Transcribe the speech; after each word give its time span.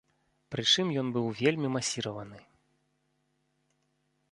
Прычым 0.53 0.87
ён 1.01 1.07
быў 1.17 1.27
вельмі 1.41 1.67
масіраваны. 1.75 2.39